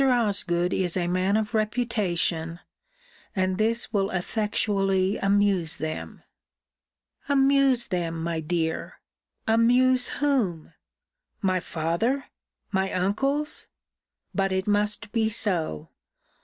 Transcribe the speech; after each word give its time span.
Osgood 0.03 0.73
is 0.73 0.97
a 0.97 1.05
man 1.05 1.37
of 1.37 1.53
reputation: 1.53 2.59
and 3.35 3.59
this 3.59 3.93
will 3.93 4.09
effectually 4.09 5.17
amuse 5.17 5.77
them. 5.77 6.23
Amuse 7.29 7.85
them, 7.85 8.23
my 8.23 8.39
dear! 8.39 8.99
Amuse 9.47 10.07
whom? 10.19 10.73
My 11.43 11.59
father! 11.59 12.25
my 12.71 12.91
uncles! 12.91 13.67
But 14.33 14.51
it 14.51 14.65
must 14.65 15.11
be 15.11 15.29
so! 15.29 15.89